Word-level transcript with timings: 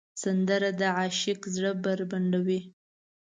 سندره 0.21 0.69
د 0.79 0.81
عاشق 0.97 1.39
زړه 1.55 1.71
بربنډوي 1.83 2.59